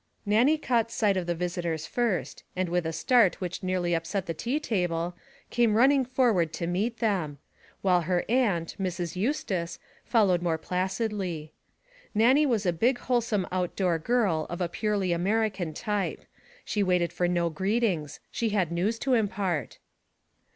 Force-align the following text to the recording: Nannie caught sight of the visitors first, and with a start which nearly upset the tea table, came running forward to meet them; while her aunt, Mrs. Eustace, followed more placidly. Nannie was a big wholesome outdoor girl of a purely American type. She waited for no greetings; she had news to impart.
Nannie 0.25 0.57
caught 0.57 0.89
sight 0.89 1.15
of 1.15 1.27
the 1.27 1.35
visitors 1.35 1.85
first, 1.85 2.43
and 2.55 2.69
with 2.69 2.87
a 2.87 2.91
start 2.91 3.39
which 3.39 3.61
nearly 3.61 3.93
upset 3.93 4.25
the 4.25 4.33
tea 4.33 4.59
table, 4.59 5.15
came 5.51 5.75
running 5.75 6.05
forward 6.05 6.51
to 6.53 6.65
meet 6.65 6.97
them; 6.97 7.37
while 7.83 8.01
her 8.01 8.25
aunt, 8.27 8.75
Mrs. 8.79 9.15
Eustace, 9.15 9.77
followed 10.03 10.41
more 10.41 10.57
placidly. 10.57 11.53
Nannie 12.15 12.47
was 12.47 12.65
a 12.65 12.73
big 12.73 12.97
wholesome 12.97 13.47
outdoor 13.51 13.99
girl 13.99 14.47
of 14.49 14.59
a 14.59 14.67
purely 14.67 15.11
American 15.11 15.71
type. 15.71 16.25
She 16.65 16.81
waited 16.81 17.13
for 17.13 17.27
no 17.27 17.51
greetings; 17.51 18.19
she 18.31 18.49
had 18.49 18.71
news 18.71 18.97
to 18.97 19.13
impart. 19.13 19.77